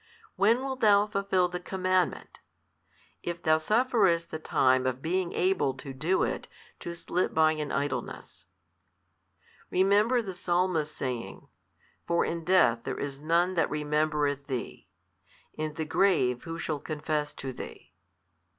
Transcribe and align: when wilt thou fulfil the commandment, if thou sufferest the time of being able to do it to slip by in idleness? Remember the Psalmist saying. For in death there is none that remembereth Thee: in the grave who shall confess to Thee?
when 0.35 0.61
wilt 0.63 0.79
thou 0.79 1.05
fulfil 1.05 1.47
the 1.47 1.59
commandment, 1.59 2.39
if 3.21 3.43
thou 3.43 3.59
sufferest 3.59 4.31
the 4.31 4.39
time 4.39 4.87
of 4.87 4.99
being 4.99 5.31
able 5.33 5.75
to 5.75 5.93
do 5.93 6.23
it 6.23 6.47
to 6.79 6.95
slip 6.95 7.35
by 7.35 7.51
in 7.51 7.71
idleness? 7.71 8.47
Remember 9.69 10.23
the 10.23 10.33
Psalmist 10.33 10.97
saying. 10.97 11.47
For 12.07 12.25
in 12.25 12.43
death 12.43 12.79
there 12.83 12.99
is 12.99 13.19
none 13.19 13.53
that 13.53 13.69
remembereth 13.69 14.47
Thee: 14.47 14.87
in 15.53 15.75
the 15.75 15.85
grave 15.85 16.45
who 16.45 16.57
shall 16.57 16.79
confess 16.79 17.31
to 17.33 17.53
Thee? 17.53 17.93